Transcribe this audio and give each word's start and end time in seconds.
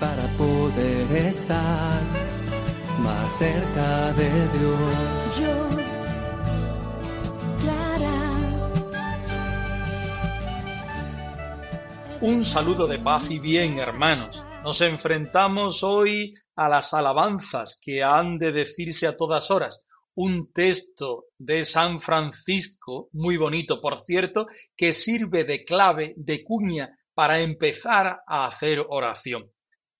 para 0.00 0.26
poder 0.38 1.12
estar 1.12 2.00
más 3.00 3.38
cerca 3.38 4.12
de 4.14 4.48
Dios. 4.58 5.38
Yo, 5.38 5.68
Clara. 7.60 8.20
Un 12.22 12.44
saludo 12.44 12.86
de 12.86 12.98
paz 12.98 13.30
y 13.30 13.38
bien, 13.38 13.78
hermanos. 13.78 14.42
Nos 14.64 14.80
enfrentamos 14.80 15.82
hoy 15.82 16.34
a 16.56 16.68
las 16.70 16.94
alabanzas 16.94 17.78
que 17.82 18.02
han 18.02 18.38
de 18.38 18.52
decirse 18.52 19.06
a 19.06 19.16
todas 19.16 19.50
horas. 19.50 19.86
Un 20.14 20.50
texto 20.52 21.26
de 21.38 21.64
San 21.64 22.00
Francisco, 22.00 23.10
muy 23.12 23.36
bonito 23.36 23.80
por 23.80 23.98
cierto, 23.98 24.46
que 24.76 24.94
sirve 24.94 25.44
de 25.44 25.64
clave, 25.64 26.14
de 26.16 26.42
cuña, 26.42 26.98
para 27.14 27.40
empezar 27.40 28.22
a 28.26 28.46
hacer 28.46 28.84
oración. 28.88 29.50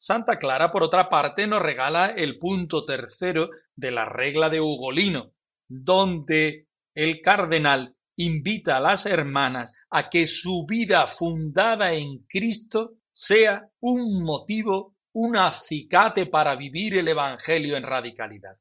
Santa 0.03 0.39
Clara, 0.39 0.70
por 0.70 0.83
otra 0.83 1.11
parte, 1.11 1.47
nos 1.47 1.61
regala 1.61 2.06
el 2.06 2.39
punto 2.39 2.87
tercero 2.87 3.51
de 3.77 3.91
la 3.91 4.06
regla 4.06 4.48
de 4.48 4.59
Ugolino, 4.59 5.34
donde 5.69 6.69
el 6.95 7.20
cardenal 7.20 7.95
invita 8.17 8.78
a 8.78 8.81
las 8.81 9.05
hermanas 9.05 9.75
a 9.91 10.09
que 10.09 10.27
su 10.27 10.65
vida 10.67 11.06
fundada 11.06 11.93
en 11.93 12.25
Cristo 12.27 12.95
sea 13.12 13.69
un 13.81 14.25
motivo, 14.25 14.97
un 15.12 15.37
acicate 15.37 16.25
para 16.25 16.56
vivir 16.56 16.97
el 16.97 17.06
Evangelio 17.06 17.77
en 17.77 17.83
radicalidad. 17.83 18.56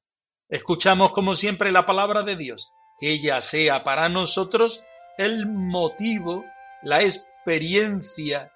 Escuchamos 0.49 1.13
como 1.13 1.35
siempre 1.35 1.71
la 1.71 1.85
palabra 1.85 2.23
de 2.23 2.35
Dios, 2.35 2.69
que 2.99 3.11
ella 3.11 3.39
sea 3.39 3.81
para 3.83 4.09
nosotros 4.09 4.83
el 5.17 5.45
motivo, 5.47 6.43
la 6.83 7.01
experiencia, 7.01 8.51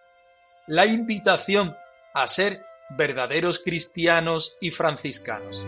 la 0.67 0.85
invitación 0.85 1.77
a 2.13 2.27
ser 2.27 2.61
verdaderos 2.97 3.59
cristianos 3.59 4.57
y 4.61 4.71
franciscanos. 4.71 5.65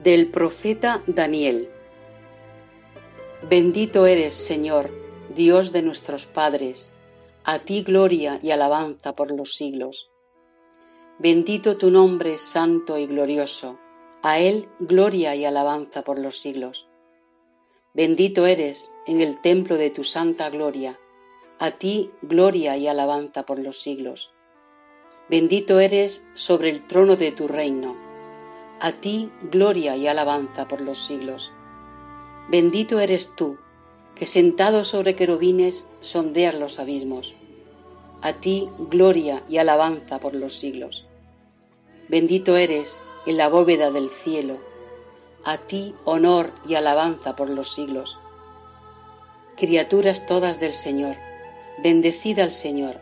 Del 0.00 0.28
profeta 0.28 1.02
Daniel. 1.06 1.70
Bendito 3.48 4.06
eres, 4.06 4.34
Señor, 4.34 4.90
Dios 5.34 5.72
de 5.72 5.82
nuestros 5.82 6.26
padres, 6.26 6.92
a 7.44 7.58
ti 7.58 7.82
gloria 7.82 8.38
y 8.42 8.50
alabanza 8.50 9.14
por 9.14 9.30
los 9.30 9.54
siglos. 9.54 10.10
Bendito 11.18 11.76
tu 11.76 11.90
nombre 11.90 12.38
santo 12.38 12.96
y 12.98 13.06
glorioso, 13.06 13.78
a 14.22 14.38
él 14.38 14.68
gloria 14.78 15.34
y 15.34 15.44
alabanza 15.44 16.02
por 16.02 16.18
los 16.18 16.38
siglos. 16.38 16.89
Bendito 17.94 18.46
eres 18.46 18.92
en 19.06 19.20
el 19.20 19.40
templo 19.40 19.76
de 19.76 19.90
tu 19.90 20.04
santa 20.04 20.50
gloria, 20.50 20.98
a 21.58 21.70
ti 21.70 22.10
gloria 22.22 22.76
y 22.76 22.86
alabanza 22.86 23.44
por 23.44 23.58
los 23.58 23.80
siglos. 23.80 24.30
Bendito 25.28 25.80
eres 25.80 26.26
sobre 26.34 26.70
el 26.70 26.86
trono 26.86 27.16
de 27.16 27.32
tu 27.32 27.48
reino 27.48 28.10
a 28.80 28.90
ti 28.92 29.30
gloria 29.42 29.94
y 29.96 30.06
alabanza 30.06 30.66
por 30.66 30.80
los 30.80 30.98
siglos. 30.98 31.52
Bendito 32.48 32.98
eres 32.98 33.36
tú, 33.36 33.58
que 34.14 34.24
sentado 34.24 34.84
sobre 34.84 35.14
querubines 35.14 35.86
sondeas 36.00 36.54
los 36.54 36.78
abismos. 36.78 37.34
A 38.22 38.32
ti 38.32 38.70
gloria 38.78 39.44
y 39.48 39.58
alabanza 39.58 40.18
por 40.18 40.34
los 40.34 40.58
siglos. 40.58 41.06
Bendito 42.08 42.56
eres 42.56 43.02
en 43.26 43.36
la 43.36 43.48
bóveda 43.48 43.90
del 43.90 44.08
cielo. 44.08 44.58
A 45.44 45.56
ti 45.56 45.94
honor 46.04 46.52
y 46.68 46.74
alabanza 46.74 47.34
por 47.34 47.48
los 47.48 47.72
siglos. 47.72 48.18
Criaturas 49.56 50.26
todas 50.26 50.60
del 50.60 50.72
Señor, 50.72 51.16
bendecid 51.82 52.38
al 52.38 52.52
Señor, 52.52 53.00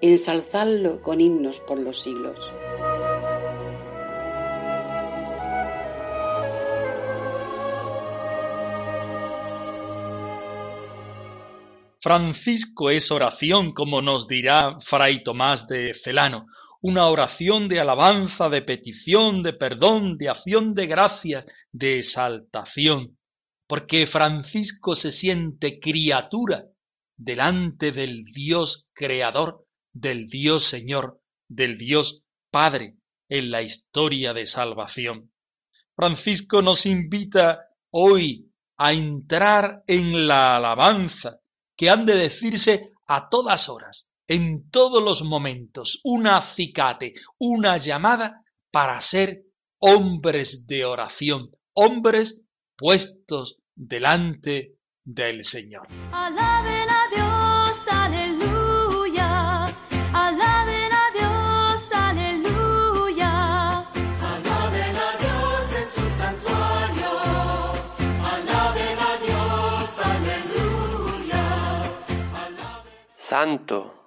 ensalzadlo 0.00 1.02
con 1.02 1.20
himnos 1.20 1.60
por 1.60 1.78
los 1.78 2.00
siglos. 2.00 2.52
Francisco 12.02 12.90
es 12.90 13.12
oración, 13.12 13.70
como 13.70 14.02
nos 14.02 14.26
dirá 14.26 14.76
Fray 14.80 15.22
Tomás 15.22 15.68
de 15.68 15.94
Celano, 15.94 16.46
una 16.82 17.06
oración 17.06 17.68
de 17.68 17.80
alabanza, 17.80 18.48
de 18.48 18.60
petición, 18.60 19.42
de 19.42 19.52
perdón, 19.52 20.18
de 20.18 20.28
acción 20.28 20.74
de 20.74 20.86
gracias, 20.88 21.46
de 21.70 22.00
exaltación, 22.00 23.18
porque 23.68 24.06
Francisco 24.06 24.96
se 24.96 25.12
siente 25.12 25.78
criatura 25.78 26.66
delante 27.16 27.92
del 27.92 28.24
Dios 28.24 28.90
Creador, 28.94 29.64
del 29.92 30.26
Dios 30.26 30.64
Señor, 30.64 31.22
del 31.48 31.76
Dios 31.76 32.24
Padre 32.50 32.96
en 33.28 33.50
la 33.50 33.62
historia 33.62 34.34
de 34.34 34.44
salvación. 34.46 35.32
Francisco 35.94 36.62
nos 36.62 36.84
invita 36.84 37.60
hoy 37.90 38.50
a 38.76 38.92
entrar 38.92 39.84
en 39.86 40.26
la 40.26 40.56
alabanza, 40.56 41.38
que 41.76 41.90
han 41.90 42.04
de 42.04 42.16
decirse 42.16 42.90
a 43.06 43.28
todas 43.28 43.68
horas, 43.68 44.11
en 44.28 44.70
todos 44.70 45.02
los 45.02 45.22
momentos, 45.22 46.00
un 46.04 46.26
acicate, 46.26 47.14
una 47.38 47.76
llamada 47.76 48.44
para 48.70 49.00
ser 49.00 49.44
hombres 49.78 50.66
de 50.66 50.84
oración, 50.84 51.50
hombres 51.74 52.44
puestos 52.76 53.58
delante 53.74 54.76
del 55.04 55.44
Señor. 55.44 55.86
Alaben 56.12 56.88
a 56.88 57.08
Dios, 57.14 57.88
aleluya. 57.90 59.64
Alaben 60.12 60.92
a 60.92 61.10
Dios, 61.12 61.92
aleluya. 61.92 63.78
Alaben 64.20 64.96
a 64.96 65.16
Dios 65.18 65.72
en 65.76 65.90
su 65.90 66.08
santuario. 66.08 67.10
Alaben 68.24 68.98
a 68.98 69.16
Dios, 69.18 69.98
aleluya. 69.98 71.82
Santo, 73.16 74.01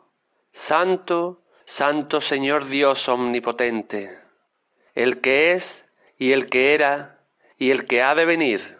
Santo, 0.67 1.43
Santo 1.65 2.21
Señor 2.21 2.65
Dios 2.65 3.07
Omnipotente, 3.07 4.17
el 4.95 5.21
que 5.21 5.51
es 5.51 5.85
y 6.17 6.31
el 6.31 6.49
que 6.49 6.73
era 6.73 7.19
y 7.59 7.69
el 7.69 7.85
que 7.85 8.01
ha 8.01 8.15
de 8.15 8.25
venir, 8.25 8.79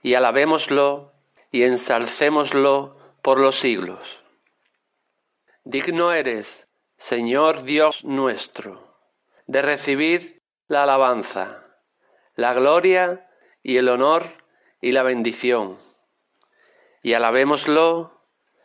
y 0.00 0.14
alabémoslo 0.14 1.12
y 1.50 1.64
ensalcémoslo 1.64 2.96
por 3.20 3.40
los 3.40 3.58
siglos. 3.58 4.22
Digno 5.64 6.12
eres, 6.12 6.68
Señor 6.98 7.64
Dios 7.64 8.04
nuestro, 8.04 8.96
de 9.48 9.62
recibir 9.62 10.40
la 10.68 10.84
alabanza, 10.84 11.64
la 12.36 12.54
gloria 12.54 13.28
y 13.60 13.78
el 13.78 13.88
honor 13.88 14.30
y 14.80 14.92
la 14.92 15.02
bendición, 15.02 15.78
y 17.02 17.14
alabémoslo 17.14 18.15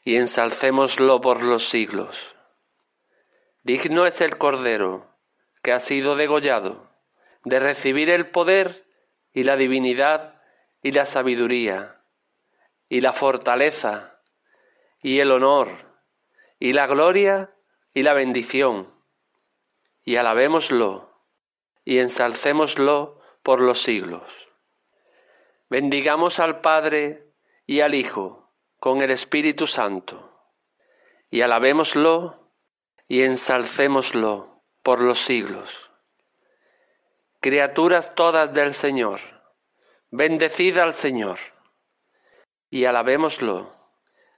y 0.03 0.15
ensalcémoslo 0.15 1.21
por 1.21 1.44
los 1.44 1.69
siglos. 1.69 2.36
Digno 3.63 4.06
es 4.06 4.21
el 4.21 4.38
Cordero 4.38 5.07
que 5.62 5.71
ha 5.71 5.80
sido 5.80 6.15
degollado 6.15 6.89
de 7.44 7.59
recibir 7.59 8.09
el 8.09 8.30
poder 8.30 8.86
y 9.33 9.44
la 9.44 9.56
divinidad 9.56 10.42
y 10.81 10.92
la 10.92 11.06
sabiduría 11.06 12.01
y 12.89 13.01
la 13.01 13.13
fortaleza 13.13 14.19
y 15.01 15.19
el 15.19 15.31
honor 15.31 15.69
y 16.59 16.74
la 16.74 16.88
gloria 16.88 17.51
y 17.94 18.04
la 18.04 18.13
bendición. 18.13 18.92
Y 20.04 20.15
alabémoslo 20.15 21.12
y 21.86 22.00
ensalcémoslo 22.00 23.21
por 23.44 23.62
los 23.62 23.81
siglos. 23.81 24.24
Bendigamos 25.69 26.39
al 26.39 26.62
Padre 26.62 27.27
y 27.65 27.81
al 27.81 27.94
Hijo 27.94 28.41
con 28.81 29.04
el 29.04 29.12
Espíritu 29.12 29.68
Santo, 29.68 30.44
y 31.30 31.42
alabémoslo 31.42 32.50
y 33.07 33.22
ensalcémoslo 33.22 34.63
por 34.81 35.04
los 35.04 35.19
siglos. 35.19 35.69
criaturas 37.42 38.16
todas 38.16 38.51
del 38.56 38.74
Señor, 38.74 39.19
bendecid 40.10 40.80
al 40.80 40.95
Señor, 40.95 41.38
y 42.72 42.86
alabémoslo 42.86 43.72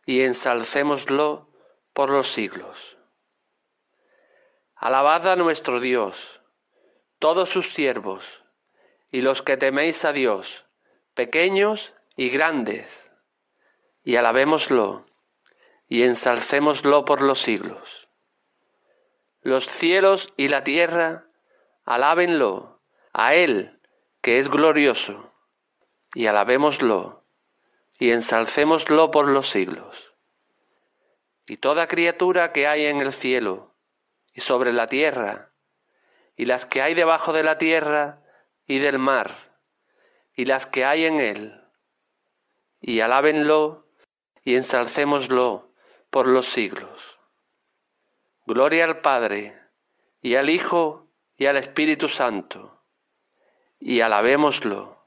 y 0.06 0.24
ensalcémoslo 0.24 1.50
por 1.94 2.10
los 2.10 2.28
siglos. 2.28 2.98
Alabad 4.76 5.26
a 5.30 5.38
nuestro 5.38 5.80
Dios, 5.80 6.42
todos 7.18 7.48
sus 7.48 7.74
siervos, 7.74 8.26
y 9.10 9.22
los 9.22 9.42
que 9.42 9.56
teméis 9.56 10.04
a 10.04 10.12
Dios, 10.12 10.66
pequeños 11.14 11.94
y 12.18 12.30
grandes, 12.30 13.03
y 14.04 14.16
alabémoslo 14.16 15.06
y 15.88 16.04
ensalcémoslo 16.04 17.06
por 17.06 17.22
los 17.22 17.42
siglos. 17.42 18.08
Los 19.42 19.68
cielos 19.68 20.34
y 20.38 20.48
la 20.48 20.64
tierra, 20.64 21.26
alábenlo, 21.86 22.82
a 23.12 23.36
Él, 23.36 23.80
que 24.22 24.40
es 24.40 24.50
glorioso, 24.50 25.34
y 26.16 26.28
alabémoslo 26.28 27.24
y 28.00 28.12
ensalcémoslo 28.12 29.12
por 29.12 29.28
los 29.30 29.50
siglos. 29.50 30.14
Y 31.46 31.58
toda 31.58 31.88
criatura 31.88 32.52
que 32.52 32.68
hay 32.68 32.86
en 32.86 33.02
el 33.02 33.14
cielo 33.14 33.76
y 34.34 34.42
sobre 34.42 34.74
la 34.74 34.88
tierra, 34.88 35.52
y 36.36 36.46
las 36.46 36.66
que 36.66 36.82
hay 36.82 36.96
debajo 36.96 37.34
de 37.34 37.44
la 37.44 37.58
tierra 37.58 38.22
y 38.66 38.80
del 38.80 38.98
mar, 38.98 39.36
y 40.36 40.46
las 40.46 40.66
que 40.66 40.86
hay 40.86 41.06
en 41.06 41.20
él, 41.20 41.62
y 42.82 43.02
alábenlo 43.02 43.83
y 44.44 44.56
ensalcémoslo 44.56 45.70
por 46.10 46.28
los 46.28 46.48
siglos. 46.48 47.18
Gloria 48.46 48.86
al 48.86 49.00
Padre, 49.00 49.58
y 50.22 50.36
al 50.36 50.50
Hijo, 50.50 51.08
y 51.38 51.46
al 51.46 51.58
Espíritu 51.58 52.10
Santo, 52.10 52.82
y 53.80 54.02
alabémoslo, 54.02 54.98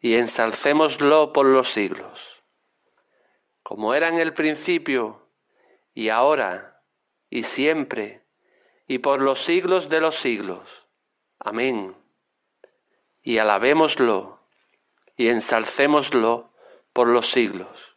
y 0.00 0.14
ensalcémoslo 0.14 1.32
por 1.32 1.46
los 1.46 1.70
siglos. 1.70 2.20
Como 3.62 3.94
era 3.94 4.08
en 4.08 4.18
el 4.18 4.32
principio, 4.32 5.28
y 5.92 6.08
ahora, 6.08 6.82
y 7.30 7.42
siempre, 7.42 8.22
y 8.86 8.98
por 8.98 9.20
los 9.20 9.42
siglos 9.44 9.88
de 9.88 10.00
los 10.00 10.16
siglos. 10.16 10.86
Amén. 11.38 11.94
Y 13.22 13.38
alabémoslo, 13.38 14.40
y 15.16 15.28
ensalcémoslo 15.28 16.50
por 16.92 17.08
los 17.08 17.30
siglos. 17.30 17.87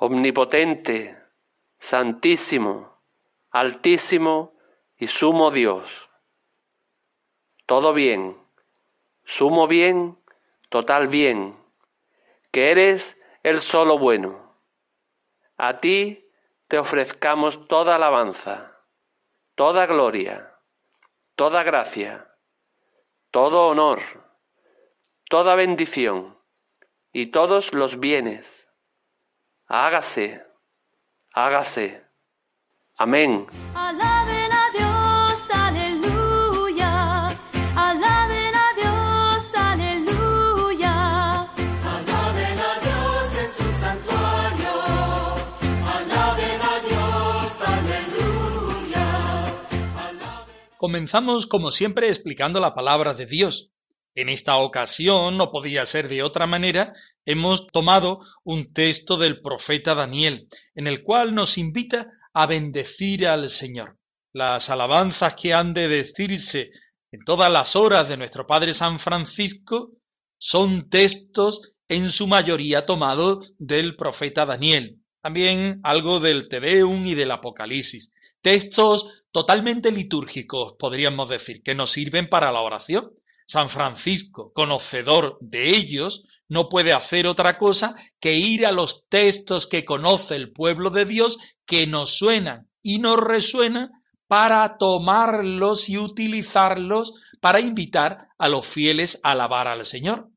Omnipotente, 0.00 1.18
Santísimo, 1.80 3.02
Altísimo 3.50 4.54
y 4.96 5.08
Sumo 5.08 5.50
Dios. 5.50 6.08
Todo 7.66 7.92
bien, 7.92 8.38
sumo 9.24 9.66
bien, 9.66 10.16
total 10.68 11.08
bien, 11.08 11.58
que 12.52 12.70
eres 12.70 13.18
el 13.42 13.60
solo 13.60 13.98
bueno. 13.98 14.54
A 15.56 15.80
ti 15.80 16.30
te 16.68 16.78
ofrezcamos 16.78 17.66
toda 17.66 17.96
alabanza, 17.96 18.78
toda 19.56 19.86
gloria, 19.86 20.54
toda 21.34 21.64
gracia, 21.64 22.36
todo 23.32 23.66
honor, 23.66 24.00
toda 25.28 25.56
bendición 25.56 26.38
y 27.12 27.32
todos 27.32 27.74
los 27.74 27.98
bienes. 27.98 28.57
Hágase, 29.70 30.42
hágase. 31.34 32.02
Amén. 32.96 33.46
Alaben 33.74 34.50
a 34.50 34.64
Dios, 34.72 35.50
aleluya. 35.52 37.26
Alaben 37.76 38.54
a 38.54 38.68
Dios, 38.80 39.54
aleluya. 39.54 40.94
Alaben 41.84 42.58
a 42.58 42.72
Dios 42.80 43.38
en 43.44 43.52
su 43.52 43.70
santuario. 43.70 44.74
Alaben 45.96 46.60
a 46.62 46.80
Dios, 46.88 47.60
aleluya. 47.60 49.06
Comenzamos 50.78 51.46
como 51.46 51.70
siempre 51.70 52.08
explicando 52.08 52.58
la 52.58 52.74
palabra 52.74 53.12
de 53.12 53.26
Dios. 53.26 53.70
En 54.18 54.28
esta 54.28 54.56
ocasión 54.56 55.38
no 55.38 55.52
podía 55.52 55.86
ser 55.86 56.08
de 56.08 56.24
otra 56.24 56.44
manera, 56.48 56.92
hemos 57.24 57.68
tomado 57.68 58.18
un 58.42 58.66
texto 58.66 59.16
del 59.16 59.40
profeta 59.40 59.94
Daniel, 59.94 60.48
en 60.74 60.88
el 60.88 61.04
cual 61.04 61.36
nos 61.36 61.56
invita 61.56 62.08
a 62.32 62.46
bendecir 62.48 63.28
al 63.28 63.48
Señor. 63.48 63.96
Las 64.32 64.70
alabanzas 64.70 65.36
que 65.36 65.54
han 65.54 65.72
de 65.72 65.86
decirse 65.86 66.72
en 67.12 67.20
todas 67.24 67.52
las 67.52 67.76
horas 67.76 68.08
de 68.08 68.16
nuestro 68.16 68.44
Padre 68.44 68.74
San 68.74 68.98
Francisco 68.98 69.92
son 70.36 70.90
textos 70.90 71.74
en 71.86 72.10
su 72.10 72.26
mayoría 72.26 72.86
tomados 72.86 73.52
del 73.56 73.94
profeta 73.94 74.44
Daniel, 74.44 75.00
también 75.22 75.78
algo 75.84 76.18
del 76.18 76.48
Tedeum 76.48 77.06
y 77.06 77.14
del 77.14 77.30
Apocalipsis, 77.30 78.14
textos 78.42 79.22
totalmente 79.30 79.92
litúrgicos, 79.92 80.74
podríamos 80.76 81.28
decir, 81.28 81.62
que 81.62 81.76
nos 81.76 81.92
sirven 81.92 82.28
para 82.28 82.50
la 82.50 82.62
oración. 82.62 83.12
San 83.48 83.70
Francisco, 83.70 84.52
conocedor 84.52 85.38
de 85.40 85.70
ellos, 85.70 86.26
no 86.48 86.68
puede 86.68 86.92
hacer 86.92 87.26
otra 87.26 87.58
cosa 87.58 87.96
que 88.20 88.36
ir 88.36 88.66
a 88.66 88.72
los 88.72 89.08
textos 89.08 89.66
que 89.66 89.84
conoce 89.84 90.36
el 90.36 90.52
pueblo 90.52 90.90
de 90.90 91.06
Dios, 91.06 91.38
que 91.66 91.86
nos 91.86 92.16
suenan 92.18 92.68
y 92.82 92.98
nos 92.98 93.18
resuenan, 93.18 93.90
para 94.26 94.76
tomarlos 94.76 95.88
y 95.88 95.96
utilizarlos 95.96 97.14
para 97.40 97.60
invitar 97.60 98.28
a 98.36 98.48
los 98.48 98.66
fieles 98.66 99.20
a 99.22 99.30
alabar 99.30 99.66
al 99.66 99.86
Señor. 99.86 100.28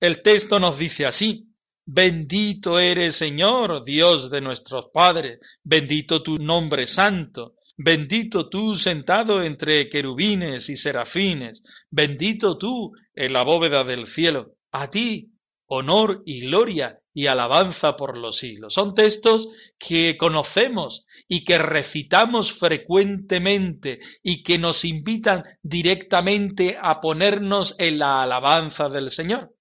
El 0.00 0.22
texto 0.22 0.58
nos 0.58 0.78
dice 0.78 1.04
así, 1.04 1.48
Bendito 1.86 2.78
eres 2.78 3.16
Señor, 3.16 3.84
Dios 3.84 4.30
de 4.30 4.40
nuestros 4.40 4.86
padres, 4.94 5.38
bendito 5.62 6.22
tu 6.22 6.38
nombre 6.38 6.86
santo, 6.86 7.56
bendito 7.76 8.48
tú 8.48 8.76
sentado 8.76 9.42
entre 9.42 9.88
querubines 9.88 10.68
y 10.68 10.76
serafines, 10.76 11.62
bendito 11.90 12.58
tú 12.58 12.92
en 13.14 13.32
la 13.32 13.42
bóveda 13.42 13.84
del 13.84 14.06
cielo. 14.06 14.54
A 14.72 14.90
ti, 14.90 15.32
honor 15.66 16.22
y 16.24 16.40
gloria 16.40 17.00
y 17.12 17.26
alabanza 17.26 17.96
por 17.96 18.18
los 18.18 18.38
siglos. 18.38 18.74
Son 18.74 18.94
textos 18.94 19.48
que 19.78 20.16
conocemos 20.18 21.06
y 21.28 21.44
que 21.44 21.58
recitamos 21.58 22.52
frecuentemente 22.52 24.00
y 24.22 24.42
que 24.42 24.58
nos 24.58 24.84
invitan 24.84 25.44
directamente 25.62 26.76
a 26.80 27.00
ponernos 27.00 27.76
en 27.78 28.00
la 28.00 28.22
alabanza 28.22 28.88
del 28.88 29.10
Señor. 29.10 29.54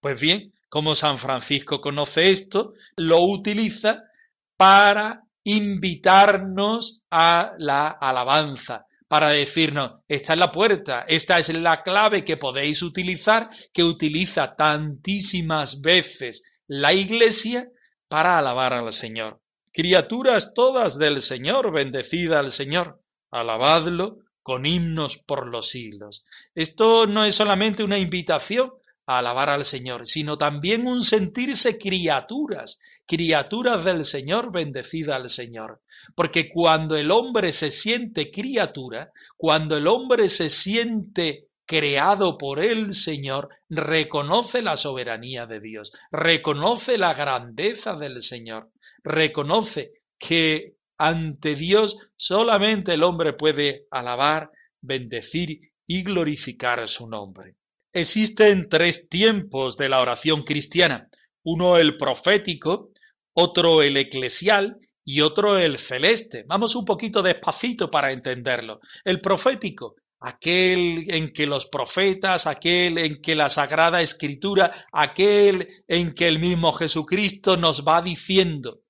Pues 0.00 0.20
bien, 0.20 0.52
como 0.68 0.94
San 0.94 1.18
Francisco 1.18 1.80
conoce 1.80 2.30
esto, 2.30 2.72
lo 2.96 3.22
utiliza 3.22 4.02
para 4.56 5.25
invitarnos 5.46 7.02
a 7.08 7.52
la 7.58 7.88
alabanza, 7.88 8.86
para 9.06 9.30
decirnos, 9.30 10.00
esta 10.08 10.32
es 10.32 10.38
la 10.40 10.50
puerta, 10.50 11.04
esta 11.06 11.38
es 11.38 11.54
la 11.54 11.84
clave 11.84 12.24
que 12.24 12.36
podéis 12.36 12.82
utilizar, 12.82 13.48
que 13.72 13.84
utiliza 13.84 14.56
tantísimas 14.56 15.80
veces 15.80 16.50
la 16.66 16.92
Iglesia 16.92 17.70
para 18.08 18.38
alabar 18.38 18.72
al 18.72 18.90
Señor. 18.90 19.40
Criaturas 19.72 20.52
todas 20.52 20.98
del 20.98 21.22
Señor, 21.22 21.70
bendecida 21.70 22.40
al 22.40 22.50
Señor, 22.50 23.00
alabadlo 23.30 24.18
con 24.42 24.66
himnos 24.66 25.16
por 25.16 25.46
los 25.46 25.68
siglos. 25.68 26.26
Esto 26.56 27.06
no 27.06 27.24
es 27.24 27.36
solamente 27.36 27.84
una 27.84 27.98
invitación 27.98 28.72
a 29.06 29.18
alabar 29.18 29.50
al 29.50 29.64
Señor, 29.64 30.06
sino 30.06 30.36
también 30.36 30.86
un 30.86 31.00
sentirse 31.00 31.78
criaturas, 31.78 32.80
criaturas 33.06 33.84
del 33.84 34.04
Señor, 34.04 34.52
bendecida 34.52 35.16
al 35.16 35.30
Señor. 35.30 35.80
Porque 36.14 36.50
cuando 36.50 36.96
el 36.96 37.10
hombre 37.10 37.52
se 37.52 37.70
siente 37.70 38.30
criatura, 38.30 39.12
cuando 39.36 39.76
el 39.76 39.86
hombre 39.86 40.28
se 40.28 40.50
siente 40.50 41.48
creado 41.64 42.38
por 42.38 42.60
el 42.60 42.94
Señor, 42.94 43.48
reconoce 43.68 44.62
la 44.62 44.76
soberanía 44.76 45.46
de 45.46 45.60
Dios, 45.60 45.92
reconoce 46.10 46.98
la 46.98 47.12
grandeza 47.12 47.94
del 47.94 48.22
Señor, 48.22 48.70
reconoce 49.02 49.92
que 50.18 50.76
ante 50.98 51.54
Dios 51.54 51.98
solamente 52.16 52.94
el 52.94 53.02
hombre 53.02 53.32
puede 53.32 53.86
alabar, 53.90 54.50
bendecir 54.80 55.72
y 55.86 56.02
glorificar 56.02 56.86
su 56.88 57.08
nombre. 57.08 57.56
Existen 57.96 58.68
tres 58.68 59.08
tiempos 59.08 59.78
de 59.78 59.88
la 59.88 60.02
oración 60.02 60.42
cristiana, 60.42 61.08
uno 61.42 61.78
el 61.78 61.96
profético, 61.96 62.90
otro 63.32 63.80
el 63.80 63.96
eclesial 63.96 64.76
y 65.02 65.22
otro 65.22 65.56
el 65.56 65.78
celeste. 65.78 66.44
Vamos 66.46 66.76
un 66.76 66.84
poquito 66.84 67.22
despacito 67.22 67.90
para 67.90 68.12
entenderlo. 68.12 68.80
El 69.02 69.22
profético, 69.22 69.94
aquel 70.20 71.06
en 71.08 71.32
que 71.32 71.46
los 71.46 71.68
profetas, 71.68 72.46
aquel 72.46 72.98
en 72.98 73.22
que 73.22 73.34
la 73.34 73.48
Sagrada 73.48 74.02
Escritura, 74.02 74.74
aquel 74.92 75.66
en 75.88 76.12
que 76.12 76.28
el 76.28 76.38
mismo 76.38 76.72
Jesucristo 76.72 77.56
nos 77.56 77.82
va 77.82 78.02
diciendo. 78.02 78.82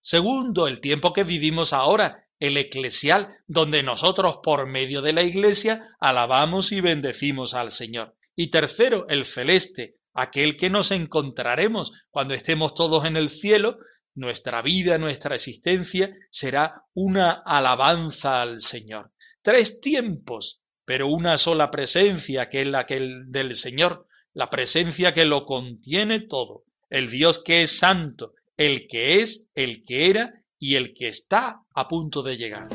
Segundo, 0.00 0.68
el 0.68 0.78
tiempo 0.78 1.12
que 1.12 1.24
vivimos 1.24 1.72
ahora, 1.72 2.28
el 2.38 2.56
eclesial, 2.56 3.38
donde 3.48 3.82
nosotros 3.82 4.38
por 4.40 4.68
medio 4.68 5.02
de 5.02 5.14
la 5.14 5.24
iglesia 5.24 5.96
alabamos 5.98 6.70
y 6.70 6.80
bendecimos 6.80 7.54
al 7.54 7.72
Señor. 7.72 8.14
Y 8.34 8.48
tercero, 8.48 9.06
el 9.08 9.24
celeste, 9.24 9.96
aquel 10.14 10.56
que 10.56 10.70
nos 10.70 10.90
encontraremos 10.90 11.92
cuando 12.10 12.34
estemos 12.34 12.74
todos 12.74 13.04
en 13.04 13.16
el 13.16 13.30
cielo, 13.30 13.78
nuestra 14.14 14.62
vida, 14.62 14.98
nuestra 14.98 15.34
existencia 15.34 16.14
será 16.30 16.84
una 16.94 17.42
alabanza 17.44 18.42
al 18.42 18.60
Señor. 18.60 19.12
Tres 19.42 19.80
tiempos, 19.80 20.62
pero 20.84 21.08
una 21.08 21.38
sola 21.38 21.70
presencia, 21.70 22.48
que 22.48 22.62
es 22.62 22.68
la 22.68 22.86
del 22.88 23.56
Señor, 23.56 24.06
la 24.34 24.50
presencia 24.50 25.12
que 25.12 25.24
lo 25.24 25.44
contiene 25.44 26.20
todo, 26.20 26.64
el 26.90 27.10
Dios 27.10 27.42
que 27.42 27.62
es 27.62 27.78
santo, 27.78 28.34
el 28.56 28.86
que 28.86 29.20
es, 29.20 29.50
el 29.54 29.84
que 29.84 30.10
era 30.10 30.42
y 30.58 30.76
el 30.76 30.94
que 30.94 31.08
está 31.08 31.62
a 31.74 31.88
punto 31.88 32.22
de 32.22 32.36
llegar. 32.36 32.68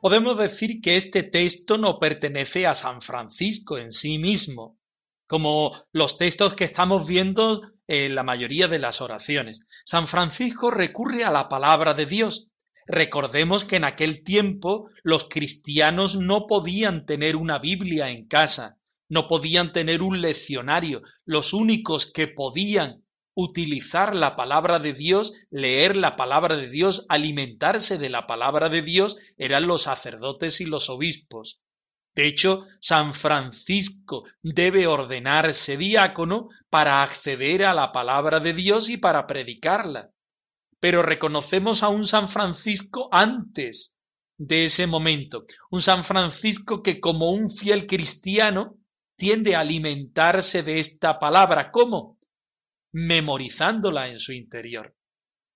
Podemos 0.00 0.38
decir 0.38 0.80
que 0.80 0.96
este 0.96 1.24
texto 1.24 1.76
no 1.76 1.98
pertenece 1.98 2.66
a 2.66 2.74
San 2.74 3.00
Francisco 3.02 3.78
en 3.78 3.92
sí 3.92 4.18
mismo, 4.18 4.78
como 5.26 5.72
los 5.92 6.18
textos 6.18 6.54
que 6.54 6.64
estamos 6.64 7.08
viendo 7.08 7.62
en 7.88 8.14
la 8.14 8.22
mayoría 8.22 8.68
de 8.68 8.78
las 8.78 9.00
oraciones. 9.00 9.66
San 9.84 10.06
Francisco 10.06 10.70
recurre 10.70 11.24
a 11.24 11.30
la 11.30 11.48
palabra 11.48 11.94
de 11.94 12.06
Dios. 12.06 12.48
Recordemos 12.86 13.64
que 13.64 13.76
en 13.76 13.84
aquel 13.84 14.22
tiempo 14.22 14.88
los 15.02 15.28
cristianos 15.28 16.16
no 16.16 16.46
podían 16.46 17.04
tener 17.04 17.34
una 17.34 17.58
Biblia 17.58 18.10
en 18.10 18.26
casa, 18.26 18.78
no 19.08 19.26
podían 19.26 19.72
tener 19.72 20.02
un 20.02 20.20
leccionario. 20.20 21.02
Los 21.24 21.52
únicos 21.52 22.12
que 22.12 22.28
podían 22.28 23.04
utilizar 23.40 24.16
la 24.16 24.34
palabra 24.34 24.80
de 24.80 24.92
Dios, 24.92 25.46
leer 25.48 25.96
la 25.96 26.16
palabra 26.16 26.56
de 26.56 26.66
Dios, 26.66 27.06
alimentarse 27.08 27.96
de 27.96 28.08
la 28.08 28.26
palabra 28.26 28.68
de 28.68 28.82
Dios, 28.82 29.16
eran 29.36 29.68
los 29.68 29.82
sacerdotes 29.82 30.60
y 30.60 30.64
los 30.64 30.90
obispos. 30.90 31.60
De 32.16 32.26
hecho, 32.26 32.66
San 32.80 33.14
Francisco 33.14 34.24
debe 34.42 34.88
ordenarse 34.88 35.76
diácono 35.76 36.48
para 36.68 37.04
acceder 37.04 37.64
a 37.64 37.74
la 37.74 37.92
palabra 37.92 38.40
de 38.40 38.54
Dios 38.54 38.88
y 38.88 38.96
para 38.96 39.28
predicarla. 39.28 40.10
Pero 40.80 41.04
reconocemos 41.04 41.84
a 41.84 41.90
un 41.90 42.08
San 42.08 42.26
Francisco 42.26 43.08
antes 43.12 44.00
de 44.36 44.64
ese 44.64 44.88
momento, 44.88 45.44
un 45.70 45.80
San 45.80 46.02
Francisco 46.02 46.82
que 46.82 46.98
como 46.98 47.30
un 47.30 47.52
fiel 47.52 47.86
cristiano 47.86 48.78
tiende 49.16 49.54
a 49.54 49.60
alimentarse 49.60 50.64
de 50.64 50.80
esta 50.80 51.20
palabra. 51.20 51.70
¿Cómo? 51.70 52.17
Memorizándola 52.92 54.08
en 54.08 54.18
su 54.18 54.32
interior. 54.32 54.96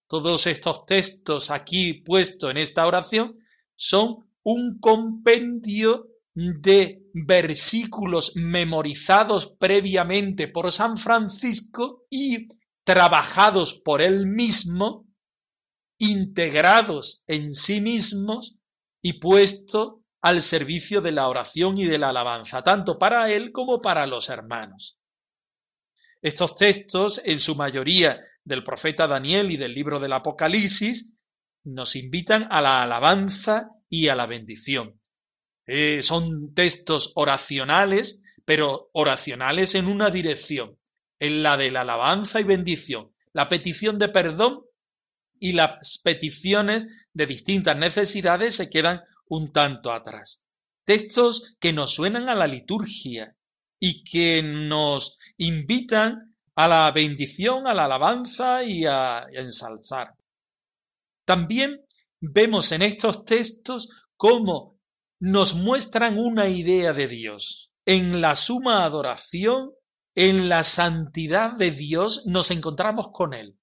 Todos 0.09 0.47
estos 0.47 0.85
textos 0.85 1.51
aquí 1.51 1.95
puestos 1.95 2.51
en 2.51 2.59
esta 2.59 2.87
oración 2.87 3.39
son 3.75 4.31
un 4.43 4.79
compendio 4.79 6.09
de 6.35 7.03
versículos 7.15 8.37
memorizados 8.37 9.55
previamente 9.59 10.49
por 10.49 10.73
San 10.73 10.97
Francisco 10.97 12.07
y 12.11 12.49
trabajados 12.85 13.81
por 13.85 14.01
él 14.03 14.27
mismo, 14.27 15.07
integrados 15.99 17.23
en 17.27 17.53
sí 17.55 17.81
mismos 17.81 18.57
y 19.03 19.15
puestos 19.15 19.95
al 20.23 20.41
servicio 20.41 21.01
de 21.01 21.13
la 21.13 21.29
oración 21.29 21.77
y 21.79 21.85
de 21.85 21.99
la 21.99 22.11
alabanza, 22.11 22.63
tanto 22.63 22.99
para 22.99 23.31
él 23.31 23.51
como 23.53 23.81
para 23.81 24.07
los 24.07 24.29
hermanos. 24.29 24.99
Estos 26.23 26.55
textos, 26.55 27.21
en 27.25 27.41
su 27.41 27.57
mayoría 27.57 28.21
del 28.45 28.63
profeta 28.63 29.09
Daniel 29.09 29.51
y 29.51 29.57
del 29.57 29.75
libro 29.75 29.99
del 29.99 30.13
Apocalipsis, 30.13 31.17
nos 31.65 31.97
invitan 31.97 32.47
a 32.51 32.61
la 32.61 32.83
alabanza 32.83 33.71
y 33.89 34.09
a 34.09 34.15
la 34.15 34.27
bendición. 34.27 35.01
Eh, 35.67 36.03
son 36.03 36.55
textos 36.55 37.13
oracionales, 37.17 38.23
pero 38.45 38.91
oracionales 38.93 39.75
en 39.75 39.87
una 39.87 40.11
dirección, 40.11 40.79
en 41.19 41.43
la 41.43 41.57
de 41.57 41.71
la 41.71 41.83
alabanza 41.83 42.41
y 42.41 42.45
bendición, 42.45 43.13
la 43.33 43.49
petición 43.49 43.99
de 43.99 44.09
perdón 44.09 44.65
y 45.39 45.53
las 45.53 46.01
peticiones 46.05 46.87
de 47.13 47.27
distintas 47.27 47.77
necesidades 47.77 48.55
se 48.55 48.71
quedan 48.71 49.03
un 49.27 49.53
tanto 49.53 49.93
atrás. 49.93 50.45
Textos 50.85 51.57
que 51.59 51.73
nos 51.73 51.95
suenan 51.95 52.29
a 52.29 52.35
la 52.35 52.47
liturgia 52.47 53.37
y 53.85 54.05
que 54.05 54.45
nos 54.45 55.19
invitan 55.39 56.37
a 56.55 56.69
la 56.69 56.93
bendición, 56.93 57.67
a 57.67 57.75
la 57.75 57.87
alabanza 57.87 58.63
y 58.63 58.85
a, 58.85 59.27
ensalzar. 59.33 60.15
También 61.27 61.85
vemos 62.21 62.71
en 62.71 62.83
estos 62.83 63.25
textos 63.25 63.89
cómo 64.17 64.79
nos 65.19 65.57
muestran 65.57 66.17
una 66.17 66.49
idea 66.49 66.93
de 66.93 67.09
Dios. 67.09 67.73
En 67.85 68.21
la 68.21 68.37
suma 68.37 68.85
adoración, 68.85 69.73
en 70.15 70.49
la 70.49 70.63
santidad 70.63 71.57
de 71.57 71.73
Dios, 71.73 72.25
nos 72.27 72.53
encontramos 72.53 73.09
con 73.13 73.35
Él. 73.35 73.59